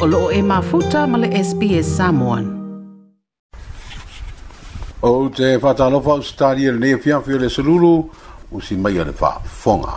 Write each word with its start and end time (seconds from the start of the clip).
o 0.00 0.06
loo 0.06 0.30
e 0.32 0.40
mafuta 0.42 1.04
ma 1.06 1.18
le 1.20 1.28
SPS 1.44 1.84
Samoan. 1.98 2.44
O 5.02 5.28
te 5.28 5.56
whatalofa 5.62 6.12
o 6.16 6.22
stari 6.22 6.62
e 6.64 6.72
le 6.72 6.78
nefiafi 6.88 7.34
o 7.34 7.36
le 7.38 7.48
sululu, 7.50 7.94
o 8.50 8.56
si 8.60 8.76
mai 8.76 8.96
o 8.98 9.04
le 9.04 9.12
whaafonga. 9.20 9.96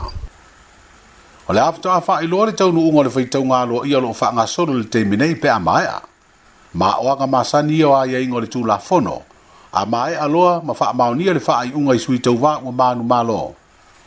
O 1.47 1.53
le 1.53 1.60
afto 1.62 1.88
a 1.89 2.03
wha 2.08 2.21
ilo 2.24 2.46
le 2.46 2.52
taunu 2.52 2.81
ungo 2.88 3.03
le 3.03 3.10
whaitaunga 3.16 3.58
alo 3.62 3.85
i 3.85 3.96
o 3.96 4.02
lo 4.03 4.12
wha 4.20 4.29
ngā 4.35 4.46
soro 4.47 4.74
le 4.74 4.84
teiminei 4.84 5.35
pe 5.39 5.47
a 5.47 5.60
maea. 5.60 6.02
Ma 6.74 6.90
oanga 6.99 7.26
masani 7.28 7.79
o 7.88 7.96
aia 7.96 8.20
ingo 8.20 8.40
le 8.42 8.47
tūla 8.47 8.81
fono, 8.81 9.22
a 9.72 9.85
mae 9.85 10.17
aloa 10.20 10.62
ma 10.65 10.74
wha 10.74 10.94
maonia 10.94 11.33
le 11.33 11.40
wha 11.47 11.63
i 11.63 11.72
unga 11.72 11.96
i 11.96 11.99
sui 11.99 12.20
tau 12.20 12.35
wā 12.35 12.58
ngā 12.60 12.76
manu 12.76 13.04
malo. 13.08 13.56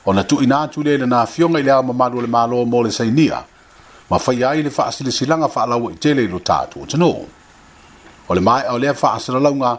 O 0.05 0.13
na 0.13 0.23
tu 0.29 0.43
ina 0.45 0.67
tu 0.69 0.83
le 0.83 0.99
na 1.07 1.25
fionga 1.27 1.59
i 1.59 1.63
le 1.65 1.73
au 1.73 1.83
ma 1.83 1.97
manu 2.05 2.21
le 2.21 2.27
malo 2.29 2.67
mo 2.67 2.83
le 2.83 2.91
sainia. 2.91 3.45
ma 4.09 4.19
fai 4.19 4.43
ai 4.45 4.63
le 4.63 4.71
faasilasilaga 4.71 5.49
faalaua 5.49 5.91
i 5.93 5.97
tele 5.99 6.23
i 6.25 6.29
lo 6.29 6.39
tatou 6.39 6.85
atunuu 6.87 7.27
o 8.31 8.35
le 8.35 8.41
mae 8.41 8.67
o 8.71 8.79
lea 8.79 8.95
faasalalauga 8.95 9.73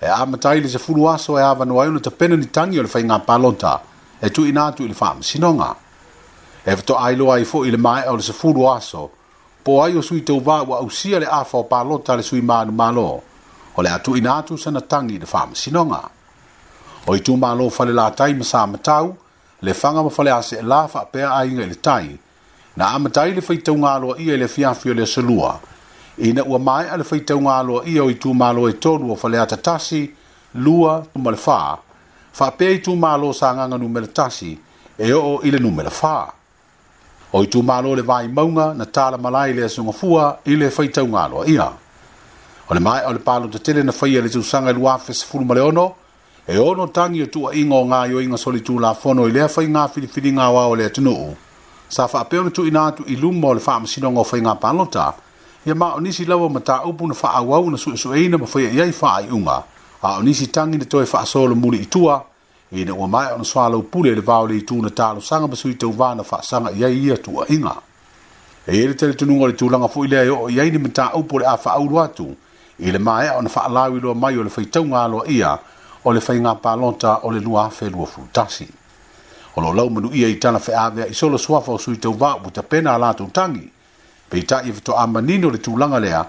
e 0.00 0.06
a 0.06 0.24
matai 0.26 0.60
le 0.60 0.68
fulu 0.78 1.08
aso 1.10 1.36
e 1.38 1.42
avanoa 1.42 1.82
ai 1.82 1.88
ona 1.90 1.98
tapena 2.00 2.36
ni 2.36 2.46
tagi 2.46 2.76
o 2.76 2.80
e 2.80 2.82
le 2.82 2.88
faiga 2.88 3.18
palota 3.18 3.80
e 4.22 4.30
tuuina 4.30 4.66
atu 4.66 4.84
i 4.84 4.88
le 4.88 4.94
faamasinoga 4.94 5.74
e 6.66 6.76
fetoailoa 6.76 7.34
ai 7.36 7.42
foʻi 7.44 7.70
le 7.70 7.76
mai 7.76 8.06
o 8.06 8.14
le 8.16 8.22
fulu 8.22 8.70
aso 8.70 9.10
po 9.64 9.82
ai 9.84 9.96
o 9.96 10.00
sui 10.02 10.20
tauvā 10.22 10.62
ua 10.66 10.78
ausia 10.78 11.18
le 11.20 11.26
afa 11.26 11.58
o 11.58 11.64
palota 11.64 12.14
le 12.16 12.22
sui 12.22 12.40
malumālo 12.42 13.22
o 13.76 13.82
le 13.82 13.90
ina 14.16 14.36
atu 14.36 14.56
sana 14.58 14.80
tagi 14.80 15.14
i 15.14 15.18
le 15.18 15.26
faamasinoga 15.26 16.00
o 17.10 17.16
i 17.16 17.20
tumālo 17.20 17.66
fale 17.70 17.90
latai 17.92 18.32
ma 18.34 18.44
sa 18.44 18.64
matau 18.66 19.10
le 19.62 19.74
faga 19.74 20.02
ma 20.02 20.08
fale 20.10 20.30
la 20.30 20.38
seʻelā 20.40 20.86
faapea 20.88 21.30
aiga 21.34 21.64
i 21.64 21.68
le 21.68 21.74
tai 21.80 22.18
na 22.76 22.86
amatai 22.96 23.30
le 23.34 23.40
faitauga 23.40 23.94
aloa 23.94 24.16
ia 24.20 24.34
i 24.34 24.36
le 24.40 24.44
afiafi 24.44 24.90
o 24.90 24.94
le 24.94 25.02
asalua 25.02 25.58
ina 26.18 26.44
ua 26.44 26.58
mae 26.58 26.88
a 26.88 26.96
le 26.96 27.04
faitauga 27.04 27.56
aloa 27.58 27.82
ia 27.86 28.02
o 28.04 28.08
itumālo 28.10 28.68
e 28.68 28.72
tolu 28.72 29.12
o 29.12 29.16
falea 29.16 29.46
tatasi 29.46 30.10
lua 30.54 31.04
tuma 31.12 31.30
le 31.30 31.36
fā 31.36 31.76
faapea 32.32 32.70
itumālo 32.70 33.32
sagaga 33.32 33.78
numele 33.78 34.06
tasi 34.06 34.58
e 34.98 35.12
oo 35.12 35.40
i 35.42 35.50
le 35.50 35.58
numele 35.58 35.88
fā 35.92 36.30
o 37.32 37.44
itumālo 37.44 37.94
le 37.96 38.02
vaimauga 38.02 38.72
na 38.74 38.84
talamalai 38.86 39.50
i 39.50 39.54
le 39.54 39.64
asogafua 39.64 40.38
i 40.44 40.56
le 40.56 40.70
faitauga 40.70 41.24
aloa 41.24 41.44
ia 41.46 41.68
o 42.70 42.74
le 42.74 42.80
mae 42.80 43.04
o 43.04 43.12
le 43.12 43.18
palotetele 43.18 43.82
na 43.82 43.92
faia 43.92 44.22
le 44.22 44.28
tusaga 44.28 44.70
i 44.70 44.72
luafesefulu 44.74 45.44
ma 45.44 45.54
le 45.54 45.60
ono 45.60 45.92
e 46.48 46.56
ono 46.58 46.86
tagi 46.86 47.22
o 47.22 47.26
tuuaʻiga 47.26 47.74
o 47.74 47.84
gaioiga 47.84 48.36
solitulafono 48.38 49.28
i 49.28 49.32
lea 49.32 49.46
faigā 49.46 49.88
filifiliga 49.88 50.48
o 50.48 50.58
ao 50.58 50.74
le 50.76 50.84
atunuu 50.86 51.36
sa 51.94 52.06
fa 52.08 52.24
pe 52.30 52.36
tu 52.54 52.62
ina 52.66 52.90
tu 52.96 53.02
ilu 53.12 53.30
mo 53.32 53.52
le 53.54 53.60
fa 53.60 53.74
ma 53.80 53.86
sino 53.92 54.08
ngo 54.12 54.22
fa 54.30 54.36
nga 54.44 54.52
pa 54.62 54.68
lo 54.78 54.84
ta 54.94 55.06
ya 55.66 55.74
ma 55.74 55.86
oni 55.98 56.10
si 56.12 56.24
lawa 56.30 56.48
mata 56.48 56.74
upu 56.88 57.02
na 57.06 57.14
fa 57.14 57.28
awa 57.40 57.56
una 57.60 57.76
su 57.76 57.94
su 58.02 58.08
ina 58.14 58.36
ma 58.40 58.46
fa 58.52 58.58
ya 58.64 58.70
ya 58.84 58.92
fa 59.00 59.08
ai 59.18 59.28
unga 59.36 59.58
a 60.00 60.08
oni 60.18 60.32
si 60.34 60.46
tangi 60.54 60.76
de 60.80 60.86
toi 60.92 61.04
fa 61.12 61.20
so 61.32 61.44
lo 61.50 61.54
muli 61.54 61.78
i 61.84 61.88
tua 61.88 62.24
e 62.72 62.84
na 62.84 62.94
wa 63.00 63.06
mai 63.12 63.26
ona 63.34 63.44
swa 63.44 63.68
lo 63.72 63.78
pule 63.92 64.10
le 64.16 64.22
va 64.28 64.40
le 64.48 64.64
tu 64.64 64.74
na 64.80 64.88
ta 64.98 65.12
lo 65.14 65.20
sanga 65.20 65.46
ba 65.52 65.56
su 65.60 65.68
i 65.68 65.76
tu 65.76 65.88
va 66.00 66.14
na 66.16 66.22
fa 66.30 66.38
sanga 66.50 66.70
ya 66.80 66.88
ia 66.88 67.16
tu 67.24 67.30
a 67.40 67.44
inga 67.54 67.74
e 68.66 68.72
ele 68.82 68.94
tele 68.96 69.12
tu 69.14 69.24
ngo 69.28 69.46
le 69.46 69.52
tu 69.58 69.68
langa 69.68 69.88
fu 69.92 70.04
ile 70.04 70.16
ya 70.16 70.24
ya 70.56 70.62
ni 70.72 70.78
mata 70.78 71.12
upu 71.20 71.34
le 71.40 71.44
a 71.44 71.56
fa 71.62 71.72
au 71.76 72.08
tu 72.18 72.28
i 72.86 72.90
le 72.94 72.98
mai 72.98 73.28
ona 73.38 73.48
fa 73.54 73.68
lawi 73.68 74.00
lo 74.00 74.14
mai 74.14 74.38
o 74.38 74.42
le 74.42 74.48
fa 74.56 74.62
tonga 74.74 75.06
lo 75.12 75.28
ia 75.28 75.52
o 76.06 76.12
le 76.12 76.20
fa 76.20 76.32
nga 76.32 76.52
pa 76.56 76.72
lo 76.74 76.88
ta 77.02 77.12
o 77.22 77.28
le 77.30 77.40
lua 77.46 77.68
fe 77.68 77.90
lo 77.90 78.06
fu 78.06 78.20
tasi 78.32 78.66
o 79.56 79.60
lo 79.60 79.72
lau 79.72 79.90
manu 79.90 80.10
ia 80.14 80.28
i 80.28 80.34
tana 80.36 80.58
fe 80.58 80.72
awe 80.74 81.06
i 81.10 81.14
solo 81.14 81.38
suafa 81.38 81.72
o 81.72 81.78
sui 81.78 81.96
tau 81.98 82.12
vāu 82.16 82.50
ta 82.52 82.62
pena 82.62 82.94
a 82.94 82.98
lātou 82.98 83.30
tangi. 83.32 83.66
Pe 84.28 84.38
i 84.38 84.42
tāi 84.48 84.72
vato 84.72 84.94
e 84.94 84.96
a 84.96 85.06
manino 85.06 85.50
le 85.52 85.58
tūlanga 85.60 86.00
lea, 86.00 86.22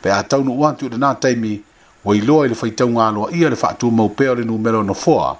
pe 0.00 0.10
a 0.10 0.22
tau 0.22 0.42
nu 0.44 0.54
uantu 0.58 0.88
le 0.88 0.96
nā 0.96 1.12
taimi, 1.20 1.58
wa 2.04 2.16
i 2.16 2.20
loa 2.24 2.46
i 2.46 2.52
le 2.52 2.56
whaitau 2.56 2.88
ngā 2.88 3.08
loa 3.14 3.28
ia 3.36 3.50
le 3.52 3.56
whaatū 3.56 3.90
mau 3.92 4.08
peo 4.08 4.34
le 4.34 4.44
nū 4.48 4.56
melo 4.58 4.80
na 4.82 4.94
fua, 4.94 5.34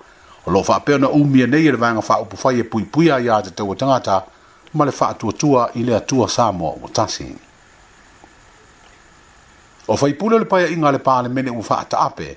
o 0.45 0.51
lo 0.53 0.61
wha 0.63 0.79
peo 0.81 0.99
na 0.99 1.09
umia 1.09 1.47
nei 1.49 1.71
le 1.73 1.77
vanga 1.81 2.03
wha 2.09 2.21
upu 2.21 2.37
whai 2.43 2.61
e 2.61 2.65
pui 2.65 2.85
pui 2.85 3.09
a 3.11 3.17
ia 3.19 3.41
te 3.43 3.51
tau 3.51 3.73
a 3.73 3.77
tangata, 3.77 4.23
ma 4.77 4.85
le 4.85 4.91
whaatū 4.93 5.33
atua 5.33 5.71
i 5.75 5.85
le 5.89 5.97
atua 5.97 6.29
sāmoa 6.29 6.77
o 6.83 6.89
tasi. 6.93 7.27
O 9.89 9.97
whaipule 9.97 10.39
le 10.39 10.45
paia 10.45 10.69
inga 10.69 10.91
le 10.93 10.99
pāle 10.99 11.33
mene 11.33 11.51
u 11.51 11.65
whaata 11.69 12.05
ape, 12.05 12.29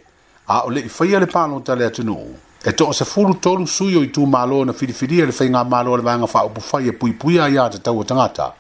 a 0.47 0.64
o 0.66 0.70
le 0.70 0.80
i 0.88 0.90
whaia 1.00 1.20
le 1.20 1.25
pālo 1.28 1.59
ta 1.59 1.75
le 1.75 1.86
atunuu, 1.86 2.31
e 2.68 2.72
to 2.74 2.92
se 2.94 3.06
fulu 3.06 3.34
tolu 3.36 3.68
suyo 3.68 4.02
i 4.03 4.08
tu 4.12 4.26
malo 4.26 4.66
na 4.66 4.74
filifilia 4.74 5.26
le 5.26 5.31
fainga 5.31 5.64
malo 5.64 5.96
le 5.98 6.02
vanga 6.02 6.26
fa 6.28 6.44
upu 6.46 6.62
whai 6.72 6.88
e 6.88 6.94
pui 6.94 7.12
pui 7.14 7.38
a 7.38 7.48
ia 7.48 7.70
te 7.70 7.80
tau 7.81 8.03
tangata. 8.03 8.56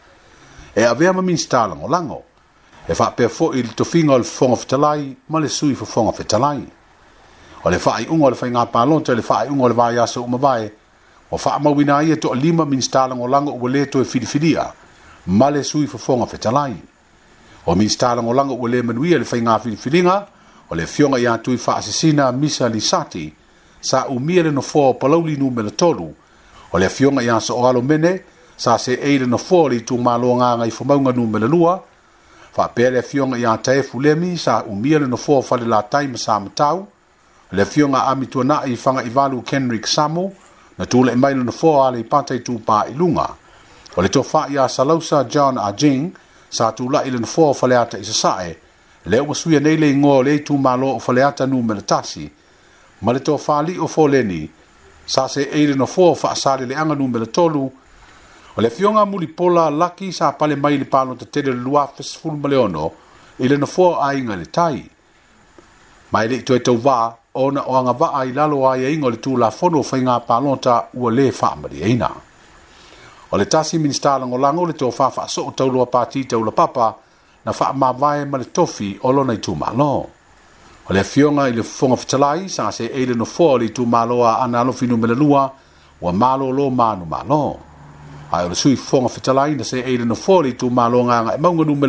E 0.75 0.83
avea 0.83 1.11
ma 1.13 1.21
min 1.21 1.33
stālango 1.37 1.87
lango. 1.89 2.21
E 2.87 2.93
wha 2.93 3.07
pēr 3.17 3.29
fo 3.33 3.49
i 3.57 3.63
to 3.73 3.81
finga 3.83 4.13
o 4.13 4.17
le 4.21 4.25
whonga 4.29 4.55
whetalai 4.61 5.15
ma 5.27 5.39
le 5.39 5.49
sui 5.49 5.73
fo 5.73 5.87
whonga 5.89 6.13
whetalai. 6.19 6.61
O 7.65 7.69
le 7.73 7.79
wha 7.83 7.97
i 7.99 8.05
unga 8.07 8.25
o 8.25 8.29
le 8.29 8.37
whainga 8.39 8.65
palonta 8.69 9.15
le 9.17 9.23
wha 9.27 9.41
i 9.43 9.47
unga 9.49 9.63
o 9.63 9.67
le 9.67 9.73
vai 9.73 9.97
aso 9.97 10.21
umavai. 10.21 10.69
O 11.33 11.39
wha 11.41 11.57
mawina 11.59 12.01
ia 12.03 12.13
e 12.13 12.17
to 12.19 12.31
lima 12.35 12.63
min 12.65 12.81
stālango 12.85 13.25
lango 13.27 13.57
ua 13.57 13.69
le 13.71 13.87
to 13.89 14.01
e 14.01 14.05
filifilia 14.05 14.71
ma 15.33 15.49
le 15.49 15.63
sui 15.63 15.87
fa 15.87 15.97
whonga 15.97 16.27
whetalai. 16.29 16.75
O 17.65 17.73
min 17.73 17.89
stālango 17.89 18.31
lango 18.33 18.53
ua 18.53 18.69
le 18.69 18.83
manuia 18.83 19.17
le 19.17 19.25
fainga 19.25 19.57
filifilinga 19.57 20.27
o 20.69 20.75
le 20.75 20.85
fionga 20.85 21.17
i 21.17 21.25
atui 21.25 21.57
wha 21.57 21.75
asesina 21.77 22.31
misa 22.31 22.67
li 22.69 22.79
sati. 22.79 23.33
sa 23.85 24.09
umia 24.09 24.41
le 24.43 24.51
nofoa 24.51 24.87
o 24.89 24.93
palaulinu 24.97 25.49
me 25.51 25.61
le 25.63 25.69
tolu 25.71 26.09
o 26.71 26.77
le 26.79 26.85
afioga 26.89 27.21
iā 27.21 27.37
so'oalo 27.39 27.81
mene 27.85 28.19
sa 28.57 28.73
seʻei 28.81 29.19
le 29.21 29.27
nofoa 29.29 29.61
o 29.65 29.69
le 29.69 29.77
itumāloagaga 29.79 30.65
i 30.67 30.71
famauga 30.73 31.13
me 31.13 31.39
le 31.39 31.47
lua 31.47 31.77
faapea 32.55 32.89
le 32.89 32.99
afioga 32.99 33.37
iā 33.37 33.53
taefu 33.61 34.01
lemi 34.01 34.37
sa 34.37 34.63
umia 34.65 34.99
le 34.99 35.05
nofoa 35.07 35.37
o 35.37 35.41
fale 35.41 35.65
latai 35.69 36.07
ma 36.07 36.17
sa 36.17 36.39
matau 36.39 36.87
le 37.51 37.61
afioga 37.61 38.09
amituanaʻi 38.09 38.73
i 38.73 38.75
faga'ivalu 38.75 39.41
kenrik 39.43 39.87
samu 39.87 40.31
na 40.77 40.85
tulaʻi 40.85 41.15
mai 41.21 41.33
le 41.35 41.43
nofoa 41.43 41.87
a 41.87 41.91
le 41.91 41.99
i 41.99 42.03
pataitupā'iluga 42.03 43.27
o 43.95 44.01
le 44.01 44.07
tofā 44.09 44.49
iā 44.49 44.65
salausa 44.69 45.23
john 45.29 45.59
ajing 45.61 46.09
sa 46.49 46.71
tulaʻi 46.73 47.11
le 47.11 47.19
nofoa 47.19 47.53
o 47.53 47.53
fale 47.53 47.77
ata 47.77 47.97
i 47.97 48.01
sasaʻe 48.03 48.55
lea 49.05 49.21
ua 49.23 49.35
suia 49.35 49.59
nei 49.59 49.77
le 49.77 49.89
igoa 49.93 50.15
o 50.17 50.23
le 50.25 50.35
itumālo 50.41 50.95
o 50.95 50.99
fale 50.99 51.23
ata 51.23 51.45
nu 51.45 51.61
me 51.61 51.73
le 51.75 51.85
tasi 51.85 52.31
ma 53.05 53.11
le 53.13 53.19
toa 53.21 53.37
fali 53.37 53.77
o 53.77 53.85
foleni 53.87 54.49
sa 55.05 55.27
se 55.33 55.41
eire 55.57 55.73
no 55.77 55.85
fo 55.85 56.05
fa 56.21 56.31
asale 56.35 56.65
le 56.69 56.73
anga 56.81 56.95
numbele 56.97 57.27
tolu 57.29 57.63
o 58.55 58.61
le 58.61 58.69
fionga 58.73 59.05
muli 59.05 59.27
pola 59.27 59.69
laki 59.69 60.11
sa 60.11 60.33
pale 60.33 60.55
mai 60.57 60.79
le 60.81 60.85
palo 60.93 61.13
te 61.15 61.25
tere 61.33 61.51
lua 61.53 61.85
fesful 61.95 62.35
maleono 62.41 62.85
i 63.43 63.47
le 63.47 63.57
no 63.61 63.67
fo 63.69 63.99
a 64.05 64.09
inga 64.17 64.35
le 64.35 64.47
tai 64.49 64.79
ma 66.09 66.23
ele 66.25 66.41
toa 66.41 66.59
tau 66.65 66.77
va 66.81 66.97
ona 67.45 67.61
o 67.69 67.75
anga 67.79 67.91
va 67.93 68.07
ai 68.19 68.31
lalo 68.33 68.65
a 68.69 68.73
ia 68.81 68.87
e 68.89 68.93
ingo 68.97 69.09
le 69.13 69.19
tu 69.19 69.37
la 69.37 69.51
fono 69.51 69.83
fa 69.83 69.97
inga 70.01 70.17
palo 70.21 70.57
ta 70.57 70.89
ua 70.97 71.11
le 71.11 71.31
fa 71.31 71.51
amari 71.53 71.81
eina 71.85 72.09
o 73.29 73.37
le 73.37 73.45
tasi 73.45 73.77
minista 73.77 74.17
lango 74.17 74.37
lango 74.37 74.65
le 74.65 74.73
toa 74.73 74.89
fa 74.91 75.11
fa 75.11 75.27
so 75.27 75.43
o 75.45 75.51
tau 75.51 75.69
lua 75.69 75.85
pati 75.85 76.25
tau 76.25 76.41
la 76.43 76.51
papa 76.51 76.87
na 77.45 77.51
fa 77.53 77.69
ma 77.73 77.91
vae 77.93 78.25
ma 78.25 78.37
le 78.41 78.49
tofi 78.51 78.97
olo 79.01 79.21
na 79.23 79.33
i 79.33 79.39
tu 79.39 79.53
malo 79.53 79.77
no. 79.77 80.09
o 80.87 80.93
le 80.93 80.99
afioga 80.99 81.47
i 81.49 81.51
le 81.53 81.63
fofoga 81.63 81.95
fetalai 81.97 82.49
sa 82.49 82.71
se 82.71 82.85
e 82.85 83.05
le 83.05 83.13
nofoa 83.15 83.53
o 83.53 83.57
le 83.57 83.65
itumāloa 83.67 84.39
ana 84.43 84.59
alofi 84.61 84.85
numelalua 84.87 85.51
ua 86.01 86.11
malōlō 86.13 86.65
manumālō 86.77 87.41
ae 88.31 88.45
o 88.45 88.49
le 88.49 88.53
sui 88.55 88.75
fofoga 88.77 89.09
fetalai 89.09 89.55
na 89.57 89.63
se 89.63 89.79
e 89.81 89.97
le 89.97 90.05
nofoa 90.05 90.35
o 90.37 90.41
le 90.45 90.51
itumāloagaga 90.53 91.33
e 91.35 91.37
mauganu 91.41 91.75
me 91.75 91.87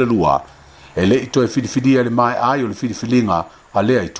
e 0.97 1.05
leʻi 1.07 1.31
toe 1.31 1.47
filifilia 1.47 2.03
le 2.03 2.11
ai 2.41 2.63
o 2.65 2.69
le 2.69 2.75
filifiliga 2.75 3.45
a 3.75 3.83
lea 3.83 4.01
i 4.03 4.11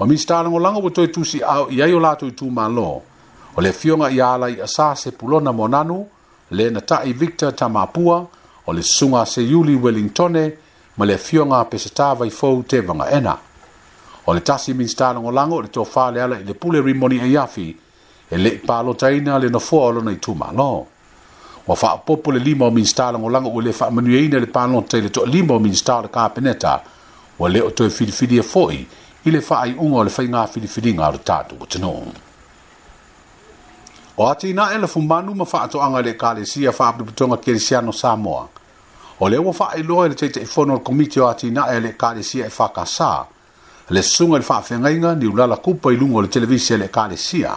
o 0.00 0.06
misi 0.06 0.24
talagolaga 0.26 0.78
ua 0.78 0.90
toe 0.90 1.08
tusi 1.10 1.42
ao 1.42 1.68
i 1.70 1.82
ai 1.82 1.92
o 1.92 2.00
latou 2.00 2.28
itumālō 2.28 3.00
o 3.56 3.60
le 3.60 3.68
afioga 3.68 4.10
ia 4.10 4.32
ala 4.32 4.48
i 4.48 4.56
asā 4.62 4.94
sepulona 4.96 5.52
monanu 5.52 6.06
le 6.50 6.70
na 6.70 6.80
taʻi 6.80 7.12
victor 7.14 7.52
tamapua 7.54 8.26
o 8.66 8.72
le 8.72 8.80
susuga 8.82 9.26
seiuli 9.26 9.76
wellingtone 9.76 10.56
ma 10.94 11.04
le 11.04 11.14
afioga 11.14 11.64
pe 11.64 11.78
se 11.78 11.90
tavai 11.90 12.30
fou 12.30 12.62
te 12.62 12.80
vagaena 12.80 13.38
o 14.26 14.32
le 14.32 14.40
tasi 14.42 14.74
minisitalogolago 14.74 15.54
o 15.54 15.60
le 15.62 15.68
tofā 15.70 16.10
le 16.12 16.20
ala 16.22 16.38
i 16.38 16.44
le 16.44 16.54
pule 16.54 16.80
rimoni 16.82 17.20
e 17.20 17.26
iafi 17.30 17.68
e 18.30 18.36
lē 18.36 18.50
i 18.54 18.58
palotaina 18.58 19.38
le 19.38 19.48
nofoa 19.48 19.84
o 19.86 19.90
lona 19.92 20.10
itumālo 20.10 20.86
ua 21.66 21.76
faapopo 21.76 22.32
le 22.32 22.38
lima 22.38 22.66
o 22.66 22.70
minisitalagolago 22.70 23.48
ua 23.48 23.62
lē 23.62 23.72
faamanuiaina 23.72 24.34
e 24.36 24.42
i 24.42 24.46
le 24.46 24.50
palota 24.50 24.96
e 24.96 25.00
i 25.00 25.02
le 25.02 25.08
toʻalima 25.08 25.52
o 25.54 25.58
minisita 25.60 25.96
o 25.98 26.02
le 26.02 26.08
kapeneta 26.08 26.80
ua 27.38 27.48
lē 27.48 27.62
o 27.62 27.70
toe 27.70 27.90
filifilia 27.90 28.42
foʻi 28.42 28.82
i 29.24 29.30
le 29.30 29.38
faaiʻuga 29.40 29.94
o 29.94 30.04
le 30.04 30.10
faigā 30.10 30.46
filifiliga 30.48 31.08
o 31.08 31.12
le 31.12 31.18
tatupu 31.18 31.66
tanuu 31.66 32.12
o 34.18 34.24
atinaʻe 34.26 34.80
lafumanu 34.80 35.34
ma 35.34 35.44
faatoʻaga 35.44 36.00
i 36.00 36.02
le 36.02 36.10
ekalesia 36.10 36.72
faapitopotoga 36.72 37.36
kelesiano 37.36 37.92
samoa 37.92 38.48
o 39.20 39.28
e 39.28 39.30
le 39.30 39.36
ua 39.38 39.52
faailoa 39.52 40.06
i 40.06 40.08
le 40.08 40.14
taʻitaʻifono 40.14 40.70
e 40.70 40.74
o 40.74 40.78
le 40.78 40.82
komiti 40.84 41.20
o 41.20 41.28
atinaʻe 41.30 41.76
a 41.76 41.80
le 41.80 41.88
ekalesia 41.88 42.46
e 42.46 42.48
fakasā 42.48 43.24
le 43.90 44.02
susuga 44.02 44.36
i 44.36 44.38
le 44.40 44.44
faafegaiga 44.44 45.14
niulala 45.14 45.56
kupa 45.56 45.92
i 45.92 45.96
luga 45.96 46.14
o 46.16 46.22
le 46.22 46.28
televisi 46.28 46.74
e 46.74 46.76
le 46.76 46.84
ekalesia 46.84 47.52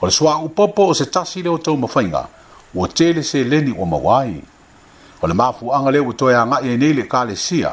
o 0.00 0.06
le 0.06 0.12
suaʻu 0.12 0.48
popo 0.54 0.86
o 0.90 0.94
se 0.94 1.06
tasi 1.06 1.42
le 1.42 1.50
o 1.50 1.58
taumafaiga 1.58 2.26
ua 2.74 2.88
tele 2.88 3.22
seleni 3.22 3.70
ua 3.78 3.86
maua 3.86 4.18
ai 4.22 4.42
o 5.22 5.26
le 5.26 5.34
mafuaga 5.34 5.90
lea 5.90 6.02
ua 6.02 6.12
toe 6.12 6.34
agaʻi 6.34 6.68
ai 6.70 6.76
nei 6.76 6.92
le 6.92 7.02
ekalesia 7.06 7.72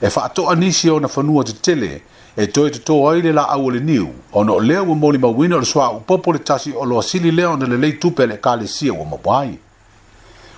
e 0.00 0.06
faatoʻa 0.08 0.54
nisi 0.56 0.90
ona 0.90 1.08
fanua 1.08 1.44
tetele 1.44 2.02
e 2.36 2.46
toe 2.46 2.68
totō 2.70 3.08
ai 3.12 3.22
le 3.22 3.32
laau 3.32 3.66
o 3.66 3.70
le 3.70 3.80
niu 3.80 4.10
ona 4.32 4.52
o 4.52 4.60
lea 4.60 4.82
ua 4.82 4.94
molimauina 4.94 5.56
o 5.56 5.64
le 5.64 5.66
suaʻu 5.66 6.00
popo 6.04 6.32
le 6.32 6.38
tasi 6.38 6.74
o 6.76 7.02
sili 7.02 7.30
lea 7.32 7.48
ona 7.50 7.66
lelei 7.66 7.92
tupe 7.92 8.22
a 8.22 8.26
le 8.26 8.34
ekalesia 8.34 8.92
ua 8.92 9.04
maua 9.04 9.40
ai 9.40 9.58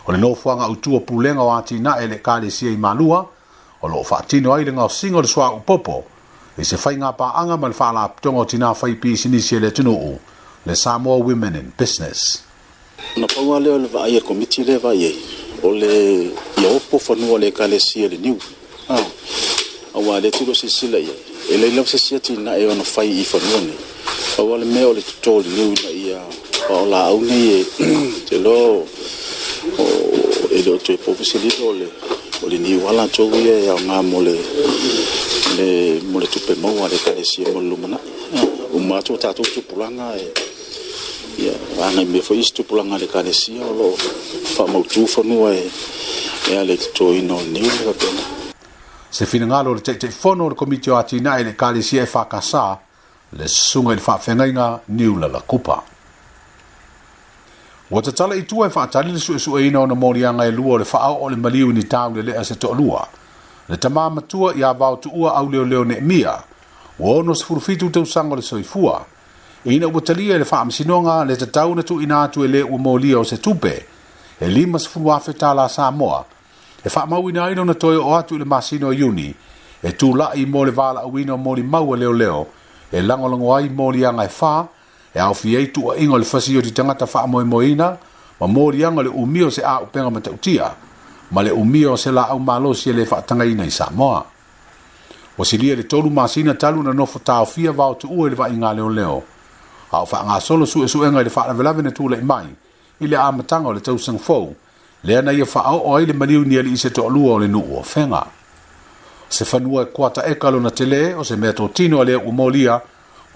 o 0.06 0.12
le 0.12 0.19
nofoaga 0.19 0.69
utua 0.69 1.00
pulega 1.00 1.41
o 1.43 1.50
atina 1.53 1.97
e 2.03 2.06
le 2.06 2.17
kalesia 2.19 2.70
i 2.70 2.76
malua 2.76 3.26
o 3.82 3.88
loo 3.88 4.05
faatino 4.05 4.53
ai 4.55 4.64
le 4.64 4.73
gaosiga 4.73 5.17
o 5.19 5.23
le 5.23 5.26
soaupopo 5.29 6.05
i 6.58 6.62
e 6.62 6.64
se 6.64 6.76
faiga 6.76 7.12
paaga 7.12 7.56
ma 7.56 7.69
le 7.69 7.75
faalapitoga 7.75 8.38
o 8.38 8.44
tinā 8.44 8.73
faipisinisi 8.75 9.56
e 9.56 9.61
le 9.61 9.70
tunuu 9.70 10.19
le 10.67 10.75
samoa 10.76 11.17
women 11.19 11.56
in 11.56 11.73
business 11.79 12.43
na 13.17 13.26
pauga 13.26 13.61
lea 13.61 13.75
o 13.75 13.79
le 13.79 13.88
vaai 13.88 14.17
e 14.17 14.20
komiti 14.20 14.64
lea 14.64 14.79
vaai 14.79 15.05
ai 15.05 15.11
e. 15.11 15.23
o 15.62 15.73
le 15.75 16.25
ia 16.62 16.70
opo 16.76 16.99
fanua 16.99 17.38
le 17.38 17.49
ekalesia 17.49 18.08
le 18.08 18.17
niu 18.17 18.38
ah, 18.88 19.03
aua 19.94 20.20
le 20.20 20.31
tulo 20.31 20.55
silasila 20.55 20.99
ia 20.99 21.14
e 21.50 21.56
lei 21.56 21.73
lava 21.75 21.88
sesia 21.88 22.20
tinae 22.20 22.67
ona 22.67 22.85
fai 22.85 23.11
i 23.20 23.25
fanua 23.25 23.61
nei 23.61 23.79
aua 24.38 24.56
le 24.58 24.64
mea 24.64 24.87
o 24.88 24.93
le 24.93 25.00
totō 25.00 25.43
le 25.43 25.49
niu 25.50 25.75
ina 25.75 25.91
ia 25.91 26.20
faolaau 26.69 27.20
nei 27.20 27.61
e 27.61 27.64
te 28.29 28.38
lo 28.38 28.87
e 30.58 30.62
le 30.62 30.70
o 30.70 30.76
toe 30.79 30.97
poveselilo 30.97 31.67
o 31.67 31.73
le 31.73 31.91
o 32.41 32.47
e 32.47 32.49
le 32.49 32.58
niuala 32.58 33.03
atou 33.03 33.31
ia 33.35 33.58
e 33.58 33.69
aogā 33.69 34.00
mo 34.03 34.20
le 34.23 34.35
le 35.56 36.00
mo 36.08 36.19
le 36.19 36.29
tupe 36.29 36.55
maua 36.55 36.88
le 36.88 36.97
kalesia 36.97 37.50
mo 37.53 37.61
le 37.61 37.69
lumanaʻi 37.69 38.73
uma 38.73 38.97
atu 38.99 39.12
o 39.12 39.19
tatou 39.19 39.44
tupulaga 39.44 40.17
e 40.17 40.32
ia 41.44 41.53
agai 41.85 42.05
mea 42.06 42.23
foi 42.23 42.38
isi 42.38 42.53
tupulaga 42.53 42.97
le 42.97 43.06
kalesia 43.06 43.64
o 43.67 43.73
loo 43.73 43.94
faamautū 44.56 45.06
fanua 45.06 45.53
e 45.53 45.69
a 46.56 46.62
le 46.64 46.76
totoina 46.79 47.35
o 47.35 47.43
niu 47.43 47.64
le 47.69 47.82
kapena 47.93 48.23
se 49.11 49.26
finagalo 49.26 49.70
o 49.70 49.75
le 49.75 49.81
taʻitaʻifono 49.85 50.44
o 50.44 50.49
le 50.49 50.55
komiti 50.55 50.88
o 50.88 50.97
atinaʻi 50.97 51.41
i 51.41 51.44
le 51.44 51.55
kalesia 51.55 52.03
e 52.03 52.06
fakasā 52.06 52.79
le 53.37 53.47
susuga 53.47 53.93
i 53.93 53.97
le 53.97 54.00
faafegaiga 54.00 54.81
niu 54.88 55.19
lalakupa 55.20 55.82
Wa 57.91 58.00
te 58.03 58.11
tala 58.12 58.35
i 58.35 58.43
tua 58.43 58.67
e 58.67 58.71
whaatari 58.75 59.12
le 59.12 59.19
sue 59.19 59.38
sue 59.38 59.67
ina 59.67 59.79
o 59.81 59.87
na 59.87 59.94
mori 59.94 60.25
anga 60.27 60.44
e 60.44 60.50
lua 60.50 60.75
o 60.75 60.79
le 60.79 60.83
whaau 60.93 61.19
o 61.23 61.29
le 61.29 61.37
maliu 61.37 61.73
ni 61.73 61.85
tau 61.85 62.11
le 62.11 62.23
lea 62.23 62.43
se 62.44 62.56
to 62.59 62.75
lua. 62.75 63.06
Le 63.69 63.77
tamā 63.77 64.11
matua 64.11 64.55
i 64.59 64.62
a 64.65 64.73
vau 64.75 64.97
tu 64.99 65.09
ua 65.15 65.37
au 65.38 65.49
leo 65.49 65.65
leo 65.65 65.85
ne 65.85 66.00
mia. 66.00 66.35
Wa 66.99 67.15
ono 67.19 67.35
se 67.35 67.44
furufitu 67.44 67.91
te 67.91 67.99
usanga 68.00 68.35
le 68.37 68.43
soifua. 68.43 69.05
E 69.65 69.71
ina 69.73 69.87
ua 69.87 70.00
talia 70.00 70.38
le 70.38 70.44
wha 70.50 70.61
amsinonga 70.61 71.25
le 71.25 71.37
te 71.37 71.47
tau 71.47 71.75
na 71.75 71.83
tu 71.83 72.00
ina 72.03 72.23
atu 72.23 72.44
e 72.44 72.49
le 72.49 72.62
ua 72.62 72.79
mori 72.79 73.15
o 73.15 73.23
se 73.23 73.37
tupe. 73.38 73.87
E 74.41 74.49
lima 74.49 74.79
se 74.79 74.89
furuafe 74.89 75.32
ta 75.35 75.55
la 75.55 75.69
Samoa. 75.69 76.25
E 76.82 76.91
wha 76.91 77.06
mau 77.06 77.31
ina 77.31 77.50
ino 77.50 77.65
na 77.65 77.75
toi 77.75 77.97
o 77.97 78.17
atu 78.19 78.39
le 78.39 78.44
masino 78.44 78.91
e 78.93 78.97
iuni. 78.99 79.35
E 79.82 79.93
tu 79.94 80.12
la 80.17 80.32
i 80.35 80.44
mo 80.44 80.65
le 80.65 80.73
vala 80.73 81.00
au 81.06 81.19
ino 81.19 81.37
mori 81.37 81.62
maua 81.62 81.97
e 81.97 82.00
leo 82.00 82.12
leo. 82.12 82.47
E 82.91 83.00
langolongo 83.03 83.55
ai 83.55 83.69
mori 83.69 84.05
anga 84.05 84.25
e 84.25 84.29
faa 84.29 84.75
e 85.17 85.19
aofi 85.25 85.57
ai 85.57 85.67
tuuaʻiga 85.77 86.13
o 86.13 86.19
le 86.21 86.25
fasi 86.29 86.57
o 86.59 86.63
te 86.63 86.71
tagata 86.77 87.07
faamoemoeina 87.09 87.87
ma 88.41 88.47
moliaga 88.57 89.01
o 89.01 89.03
le 89.03 89.09
umia 89.23 89.47
o 89.47 89.51
se 89.51 89.63
a 89.65 89.81
upega 89.81 90.11
ma 90.13 90.21
tautia 90.21 90.69
ma 91.33 91.41
le 91.43 91.51
umia 91.57 91.93
o 91.93 91.97
se 91.97 92.13
laau 92.13 92.37
malosi 92.39 92.91
e 92.91 92.93
lē 92.93 93.07
faatagaina 93.09 93.65
i 93.65 93.71
samoa 93.73 94.21
ua 95.39 95.45
silia 95.45 95.73
le 95.77 95.89
tolu 95.89 96.11
masina 96.13 96.53
talu 96.55 96.83
na 96.85 96.93
nofo 96.93 97.19
taofia 97.19 97.73
vaotuua 97.73 98.27
e 98.27 98.31
i 98.31 98.31
le 98.31 98.35
vaaiga 98.35 99.09
a 99.93 99.99
o 99.99 100.07
faagasolo 100.07 100.65
suʻesuʻega 100.69 101.19
i 101.19 101.25
le 101.25 101.31
faalavelave 101.31 101.83
na 101.83 101.91
tulaʻi 101.91 102.23
mai 102.25 102.53
i 103.01 103.07
le 103.09 103.17
amataga 103.17 103.69
o 103.69 103.73
le 103.73 103.81
tausagafou 103.81 104.53
lea 105.05 105.23
na 105.23 105.33
ia 105.33 105.47
faaoo 105.49 105.97
ai 105.97 106.05
le 106.07 106.13
ni 106.27 106.59
alii 106.59 106.77
se 106.77 106.89
toʻalua 106.93 107.31
o 107.31 107.39
le 107.41 107.49
nuu 107.49 107.81
ofega 107.81 108.27
se 109.29 109.45
fanua 109.45 109.83
e 109.83 109.87
kuataeka 109.87 110.51
lona 110.51 110.71
tele 110.71 111.15
o 111.17 111.25
se 111.25 111.37
mea 111.37 111.53
totino 111.57 112.01
a 112.01 112.05
lea 112.05 112.19
ua 112.21 112.33
molia 112.33 112.81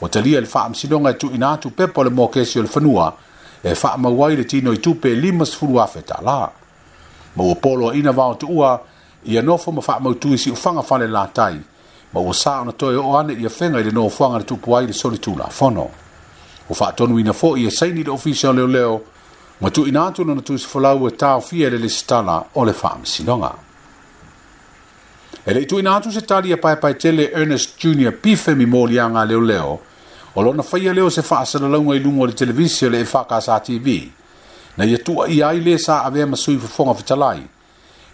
o 0.00 0.08
talia 0.08 0.38
i 0.38 0.40
le 0.40 0.46
faamasinoga 0.46 1.10
e 1.10 1.14
tuuina 1.14 1.50
atu 1.50 1.70
pepa 1.70 2.00
o 2.00 2.04
le 2.04 2.10
mokesi 2.10 2.58
o 2.58 2.62
le 2.62 2.68
fanua 2.68 3.14
e 3.62 3.74
faamaua 3.74 4.28
ai 4.28 4.36
le 4.36 4.44
tino 4.44 4.72
i 4.72 4.78
tupe 4.78 5.10
afe 5.12 6.00
talā 6.00 6.50
ma 7.36 7.44
ua 7.44 7.54
poloaina 7.54 8.12
vaotuua 8.12 8.80
ia 9.24 9.42
nofo 9.42 9.72
ma 9.72 9.80
faamautū 9.82 10.32
i 10.32 10.36
siʻofaga 10.38 10.82
fale 10.82 11.06
latai 11.06 11.60
ma 12.12 12.20
ua 12.20 12.32
sa 12.32 12.60
ona 12.60 12.72
toe 12.72 12.96
oo 12.96 13.16
ana 13.16 13.32
ia 13.32 13.50
fega 13.50 13.78
i 13.78 13.84
le 13.84 13.90
nofoaga 13.90 14.38
le 14.38 14.44
tupu 14.44 14.74
ai 14.76 14.84
i 14.84 14.86
le 14.86 14.92
solitulafono 14.92 15.90
ua 16.68 16.74
faatonuina 16.74 17.32
foʻi 17.32 17.66
e 17.66 17.70
saini 17.70 18.00
i 18.00 18.04
le 18.04 18.10
ofisa 18.10 18.48
o 18.48 18.52
leoleo 18.52 19.00
ma 19.60 19.70
tuuina 19.70 20.06
atu 20.06 20.24
lona 20.24 20.40
tusifolau 20.42 21.06
e 21.08 21.10
taofia 21.10 21.68
i 21.68 21.70
le 21.70 21.78
lesitala 21.78 22.44
o 22.54 22.64
le 22.64 22.72
faamasinoga 22.72 23.52
e 25.44 25.52
leʻi 25.54 25.66
tuuina 25.66 25.96
atu 25.96 26.10
se 26.12 26.20
tali 26.20 26.52
a 26.52 26.56
paepae 26.56 26.94
tele 26.94 27.30
ernest 27.34 27.76
junior 27.78 28.12
pife 28.12 28.54
mi 28.54 28.66
moliaga 28.66 29.24
leoleo 29.24 29.56
leo. 29.60 29.80
o 30.34 30.42
lona 30.42 30.62
faia 30.62 30.92
lea 30.94 31.02
o 31.02 31.10
se 31.10 31.22
faasalalauga 31.22 31.96
i 31.96 31.98
luga 32.00 32.22
o 32.22 32.26
le 32.26 32.32
televisi 32.32 32.86
o 32.86 32.90
le 32.90 33.00
e 33.00 33.04
faakasā 33.12 33.60
tv 33.62 34.10
na 34.76 34.84
ia 34.86 34.98
tuaia 34.98 35.48
ai 35.48 35.58
lē 35.60 35.78
sa 35.78 36.02
avea 36.06 36.26
ma 36.26 36.36
sui 36.36 36.58
fofoga 36.58 36.94
fetalai 36.94 37.42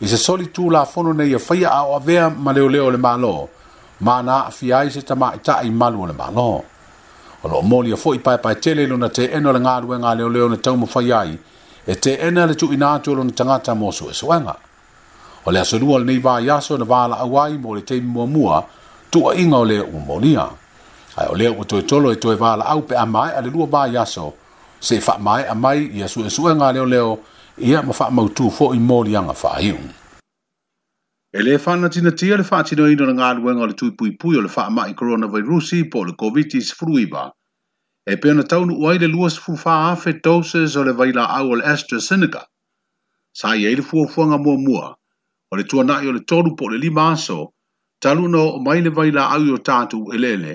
i 0.01 0.07
se 0.09 0.17
soli 0.17 0.47
tulafono 0.49 1.13
nei 1.13 1.31
ia 1.31 1.39
faia 1.39 1.71
a 1.71 1.83
o 1.85 1.97
avea 1.97 2.31
ma 2.31 2.53
leoleo 2.53 2.87
o 2.87 2.91
le 2.91 2.97
mālō 2.99 3.49
mana 4.01 4.33
aafia 4.49 4.79
ai 4.79 4.91
se 4.91 5.01
tamaʻitaʻi 5.01 5.69
malu 5.77 6.03
o 6.03 6.07
le 6.07 6.13
mālō 6.13 6.49
o 7.45 7.49
loo 7.49 7.63
molia 7.63 7.95
foʻi 7.97 8.19
paepaetele 8.25 8.87
lona 8.89 9.09
teena 9.09 9.51
o 9.51 9.53
le 9.53 9.61
galuega 9.61 10.09
a 10.09 10.15
leoleo 10.15 10.49
na 10.49 10.57
taumafai 10.57 11.13
ai 11.13 11.39
e 11.87 11.95
teena 11.95 12.47
le 12.47 12.55
tuuina 12.55 12.95
atu 12.97 13.13
o 13.13 13.15
lona 13.15 13.33
tagata 13.33 13.75
mo 13.75 13.93
suʻesuʻega 13.93 14.55
o 15.45 15.53
le 15.53 15.61
asolua 15.61 15.95
o 15.95 15.99
lenei 16.01 16.19
vaiaso 16.19 16.79
na 16.81 16.85
valaau 16.89 17.37
ai 17.41 17.59
mo 17.61 17.77
le 17.77 17.83
teimi 17.85 18.09
muamua 18.09 18.65
tuuaʻiga 19.13 19.55
o 19.57 19.65
lea 19.65 19.85
ua 19.85 20.01
molia 20.01 20.49
ai 21.17 21.27
ole 21.33 21.49
o 21.49 21.65
toi 21.65 21.83
tolo 21.83 22.13
e 22.13 22.17
toi 22.17 22.37
vala 22.37 22.65
au 22.65 22.83
pe 22.85 22.97
amai 22.97 23.33
ale 23.37 23.49
lua 23.51 23.67
ba 23.67 23.87
yaso 23.89 24.33
se 24.81 24.99
fa 25.01 25.17
mai 25.19 25.47
amai 25.49 25.89
ia 25.99 26.07
su 26.09 26.21
su 26.31 26.43
nga 26.43 26.73
leo 26.73 26.85
leo 26.85 27.19
ia 27.59 27.83
ma 27.83 27.93
fa 27.93 28.11
mau 28.11 28.29
tu 28.29 28.51
fo 28.51 28.73
i 28.75 28.79
moli 28.79 29.17
anga 29.17 29.33
fa 29.33 29.57
hiu 29.59 29.79
ele 31.33 31.59
fa 31.59 31.77
na 31.77 31.89
tina 31.89 32.13
tia 32.13 32.37
le 32.37 32.43
fa 32.45 32.63
tina 32.65 32.89
ino 32.93 33.07
na 33.07 33.15
ngalu 33.17 33.45
wenga 33.47 33.67
le 33.67 33.73
tui 33.75 33.91
pui 33.97 34.11
pui 34.21 34.37
o 34.37 34.43
le 34.45 34.49
fa 34.49 34.67
amai 34.69 34.95
corona 34.95 35.27
virusi 35.27 35.85
po 35.91 36.05
le 36.05 36.13
covid 36.13 36.55
is 36.55 36.73
fruiba 36.77 37.33
e 38.07 38.17
pe 38.21 38.33
na 38.37 38.43
taunu 38.45 38.77
uai 38.83 38.99
le 39.01 39.09
lua 39.09 39.31
sfu 39.33 39.57
fa 39.57 39.75
afe 39.97 40.13
doses 40.21 40.77
o 40.77 40.85
le 40.85 40.93
vaila 40.93 41.25
au 41.39 41.49
o 41.53 41.55
le 41.57 41.65
AstraZeneca 41.73 42.45
sa 43.33 43.57
ia 43.57 43.71
ili 43.73 43.83
fua 43.83 44.07
fua 44.13 44.27
nga 44.27 44.39
mua 44.39 44.57
mua 44.69 44.87
o 45.51 45.57
le 45.57 45.65
tua 45.65 45.85
nai 45.85 46.07
o 46.09 46.13
le 46.13 46.21
tolu 46.29 46.53
po 46.57 46.69
le 46.69 46.77
lima 46.79 47.09
aso 47.17 47.53
talu 48.05 48.29
no 48.29 48.45
o 48.57 48.59
mai 48.65 48.81
le 48.83 48.91
vaila 48.93 49.29
au 49.35 49.41
yo 49.43 49.57
tatu 49.59 50.13
elele 50.13 50.33
ele 50.49 50.55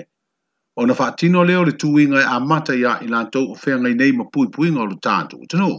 o 0.76 0.86
na 0.86 0.94
whaatino 0.94 1.44
leo 1.44 1.64
le 1.64 1.72
tūinga 1.72 2.20
e 2.22 2.26
amata 2.28 2.74
ia 2.74 2.96
i 3.04 3.08
lantou 3.08 3.50
o 3.52 3.56
whea 3.58 3.76
ngai 3.78 3.94
nei 3.94 4.12
ma 4.16 4.24
pui 4.32 4.48
pui 4.54 4.70
ngā 4.72 4.86
lu 4.88 4.96
tāntu 5.04 5.36
o 5.42 5.46
tano. 5.48 5.72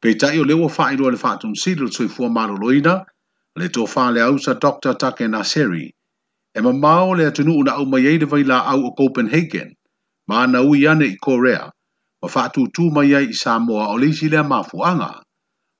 Pei 0.00 0.14
tai 0.14 0.38
o 0.40 0.44
leo 0.44 0.64
o 0.64 0.68
whaero 0.68 1.10
le 1.12 1.16
whaatum 1.20 1.54
sida 1.54 1.82
le 1.84 1.90
tui 1.90 2.08
fua 2.08 2.28
maro 2.30 2.56
loina, 2.56 3.02
le 3.56 3.68
tō 3.68 3.84
whaa 3.92 4.10
le 4.12 4.20
ausa 4.22 4.54
Dr. 4.54 4.94
Take 4.96 5.28
Naseri, 5.28 5.90
e 6.56 6.60
ma 6.60 6.72
māo 6.72 7.14
le 7.16 7.26
atunu 7.30 7.56
una 7.60 7.72
au 7.76 7.84
mai 7.86 8.06
eide 8.06 8.24
vai 8.24 8.42
la 8.44 8.60
au 8.72 8.82
o 8.86 8.90
Copenhagen, 8.94 9.74
ma 10.26 10.42
ana 10.42 10.62
ui 10.62 10.86
ane 10.86 11.04
i 11.04 11.16
Korea, 11.16 11.66
ma 12.22 12.28
whaatu 12.32 12.68
tū 12.72 12.90
mai 12.92 13.12
ai 13.14 13.28
i 13.30 13.34
Samoa 13.34 13.88
o 13.92 13.98
leisi 13.98 14.30
lea 14.30 14.42
mafuanga, 14.42 15.20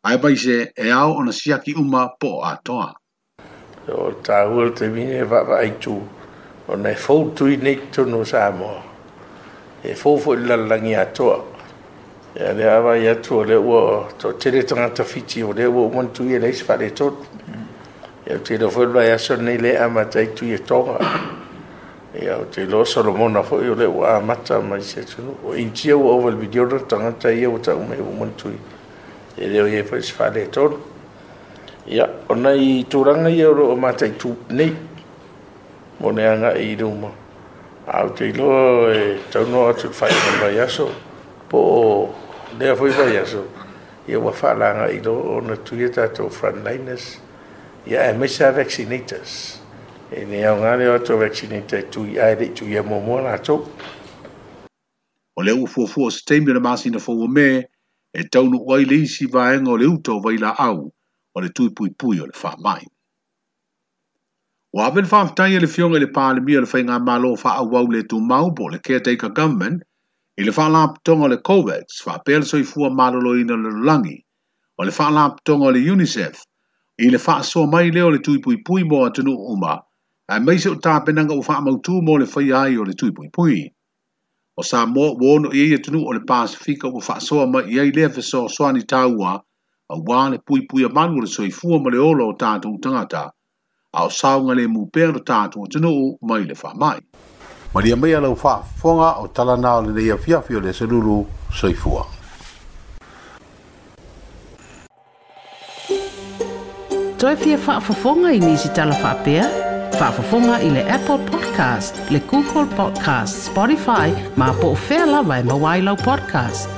ai 0.05 0.19
bai 0.19 0.37
se 0.37 0.69
e 0.77 0.91
au 0.93 1.17
o 1.17 1.23
na 1.25 1.33
siaki 1.33 1.75
uma 1.77 2.09
po 2.21 2.43
a 2.45 2.59
toa. 2.63 2.93
Tāhua 3.87 4.75
te 4.77 4.89
mine 4.91 5.13
e 5.23 5.23
ai 5.23 5.71
wha 5.71 6.01
ona 6.69 6.91
e 6.91 6.95
fautui 6.97 7.57
nei 7.57 7.89
tonu 7.91 8.25
sa 8.25 8.51
moa 8.51 8.83
e 9.83 9.95
fofo 9.95 10.33
i 10.35 10.45
lalangi 10.45 10.95
atoa 10.95 11.45
ya 12.35 12.51
e 12.51 12.55
le 12.55 12.69
ava 12.69 12.97
ya 12.97 13.15
tu 13.21 13.45
le 13.45 13.55
wo 13.55 14.09
to 14.17 14.33
tele 14.37 14.65
tanga 14.65 14.89
ta 14.91 15.05
fiti 15.05 15.43
o 15.43 15.53
le 15.53 15.65
o 15.65 15.89
mon 15.89 16.11
tu 16.13 16.25
ye 16.25 16.39
leis 16.39 16.63
fare 16.63 16.93
to 16.93 17.25
e 18.25 18.43
te 18.43 18.57
do 18.57 18.69
fo 18.69 18.85
ba 18.89 19.05
ya 19.05 19.17
so 19.17 19.37
ne 19.37 19.57
le 19.57 19.79
ama 19.79 20.07
ta 20.07 20.21
tu 20.35 20.45
ye 20.45 20.61
to 20.61 20.99
ya 22.21 22.37
e 22.41 22.49
te 22.49 22.65
lo 22.65 22.83
so 22.83 23.01
lo 23.01 23.13
mona 23.15 23.43
fo 23.45 23.63
yo 23.63 23.75
le 23.75 23.85
o 23.85 24.05
ama 24.05 24.35
ta 24.35 24.59
ma 24.59 24.77
se 24.81 25.05
tu 25.05 25.37
o 25.45 25.55
in 25.55 25.71
tie 25.71 25.93
o 25.93 26.29
le 26.29 26.35
video 26.35 26.67
to 26.67 26.85
tanga 26.85 27.13
tai 27.13 27.39
ye 27.39 27.47
wo 27.47 27.59
ta 27.61 27.75
o 27.75 27.85
me 27.85 27.95
wo 27.97 28.11
mon 28.11 28.35
tu 28.35 28.49
e 29.37 29.47
le 29.47 29.61
o 29.61 29.67
ye 29.67 29.85
fo 29.85 30.01
fare 30.01 30.49
to 30.49 30.81
ya 31.85 32.11
ona 32.27 32.51
i 32.55 32.85
tu 32.89 33.05
ranga 33.05 33.29
ye 33.29 33.45
ro 33.45 33.73
ma 33.77 33.93
ta 33.93 34.09
tu 34.11 34.35
nei 34.49 34.95
mo 36.01 36.13
ne 36.13 36.23
anga 36.29 36.53
i 36.59 36.77
ruma. 36.77 37.09
Au 37.87 38.09
te 38.11 38.29
ilo 38.29 38.89
e 38.93 39.19
tauno 39.33 39.67
atu 39.71 39.93
fai 39.93 40.11
na 40.11 40.33
mai 40.41 40.59
aso, 40.61 40.89
po 41.51 42.13
nea 42.59 42.75
fui 42.77 42.91
mai 42.91 43.17
aso. 43.17 43.45
Ia 44.09 44.19
wa 44.21 44.33
whalanga 44.33 44.91
i 44.93 44.99
ro 45.01 45.15
o 45.37 45.41
na 45.41 45.57
tuia 45.57 45.87
e 45.89 46.09
to 46.15 46.29
frontliners, 46.29 47.19
ia 47.87 48.11
e 48.11 48.17
misa 48.19 48.53
vaccinators. 48.53 49.59
E 50.13 50.25
ne 50.25 50.45
au 50.45 50.57
ngāre 50.61 50.89
o 50.91 50.95
atu 50.99 51.17
vaccinator 51.17 51.83
tui 51.91 52.19
aere 52.21 52.53
tui 52.55 52.77
e 52.77 52.83
mō 52.83 52.99
mōna 53.07 53.33
atu. 53.35 53.57
O 55.37 55.43
leo 55.43 55.63
ufuafu 55.65 56.03
o 56.05 56.11
sitemi 56.11 56.53
na 56.53 56.61
māsi 56.61 56.91
na 56.91 56.99
fōwa 56.99 57.29
me, 57.29 57.49
e 58.13 58.23
tauno 58.29 58.61
wai 58.67 58.85
leisi 58.85 59.27
vaenga 59.27 59.71
o 59.71 59.77
le 59.77 59.87
uto 59.87 60.19
vaila 60.21 60.55
au, 60.59 60.91
o 61.35 61.41
le 61.41 61.49
tui 61.49 61.71
pui 61.71 61.91
pui 61.91 62.21
o 62.21 62.27
le 62.27 62.33
whamaina. 62.43 62.96
Wa 64.77 64.87
apen 64.87 65.05
whaakutai 65.09 65.57
e 65.57 65.59
le 65.61 65.67
fionga 65.67 65.99
le 65.99 66.07
pālemia 66.17 66.61
le 66.61 66.67
whainga 66.73 66.97
malo 67.09 67.31
a 67.51 67.63
wau 67.73 67.87
le 67.95 68.03
tu 68.11 68.17
maupo 68.21 68.69
le 68.73 68.79
caretaker 68.85 69.31
government 69.39 69.79
i 70.39 70.43
e 70.43 70.45
le 70.45 70.53
whaalapatonga 70.57 71.29
le 71.33 71.39
COVAX, 71.49 72.03
whapele 72.05 72.45
soifua 72.45 72.89
lo 73.25 73.33
ina 73.41 73.55
le 73.57 73.71
lulangi, 73.75 74.17
e 74.19 74.23
o 74.79 74.85
le 74.85 74.91
whaalapatonga 74.93 75.73
le 75.73 75.81
UNICEF, 75.95 76.43
i 76.99 77.09
le 77.09 77.17
so 77.51 77.67
mai 77.67 77.91
leo 77.91 78.11
le 78.11 78.19
tuipuipui 78.19 78.83
mō 78.85 79.07
atunu 79.09 79.33
uma, 79.55 79.81
ai 80.29 80.41
meise 80.41 80.69
o 80.69 81.43
fa 81.43 81.61
mau 81.63 81.79
tu 81.81 82.03
mo 82.03 82.19
le 82.19 82.27
whai 82.27 82.53
ai 82.53 82.77
o 82.77 82.85
le 82.85 82.93
pui 83.33 83.73
O 84.59 84.63
sa 84.63 84.85
mo 84.85 85.17
wono 85.19 85.55
i 85.55 85.73
e 85.73 85.79
tunu 85.79 86.05
o 86.05 86.13
le 86.13 86.21
Pasifika 86.21 86.89
o 86.89 87.01
whaasoa 87.01 87.47
mai 87.51 87.65
i 87.73 87.79
ei 87.81 87.93
so 87.95 88.09
fesoa 88.15 88.49
soani 88.51 88.85
tāua, 88.85 89.41
a 89.89 89.97
wā 89.97 90.31
le 90.33 90.39
pui 90.45 90.85
a 90.85 90.89
manu 90.91 91.23
le 91.23 91.27
soifua 91.27 91.81
ma 91.81 91.89
le 91.89 91.97
olo 91.99 92.29
o 92.29 92.37
tātou 92.37 92.79
tangata, 92.79 93.31
ao 93.93 94.11
saunga 94.11 94.55
le 94.55 94.67
mupea 94.67 95.07
na 95.13 95.19
tātua 95.19 95.69
tino 95.71 95.89
o 95.91 96.19
mai 96.23 96.45
le 96.45 96.55
wha 96.63 96.75
mai. 96.75 97.01
Maria 97.75 97.97
mea 97.97 98.21
lau 98.21 98.35
wha 98.43 98.63
fonga 98.83 99.11
o 99.23 99.27
tala 99.29 99.57
nao 99.57 99.83
le 99.83 99.93
nea 99.93 100.17
fiafi 100.19 100.57
o 100.57 100.61
le 100.61 100.73
seruru 100.73 101.27
soifua. 101.53 102.07
Toi 107.19 107.37
fia 107.37 107.59
wha 107.67 107.81
fonga 107.81 108.33
i 108.33 108.41
nisi 108.41 108.69
tala 108.73 108.95
wha 109.03 109.15
pia? 109.25 109.47
Wha 110.01 110.11
fonga 110.13 110.61
i 110.61 110.69
le 110.71 110.83
Apple 110.91 111.19
Podcast, 111.31 112.11
le 112.11 112.19
Google 112.21 112.67
Podcast, 112.77 113.49
Spotify, 113.51 114.11
ma 114.37 114.53
po 114.53 114.75
fela 114.75 115.23
vai 115.23 115.41
e 115.41 115.45
mawai 115.45 115.83
lau 115.83 115.97
podcast. 115.97 116.76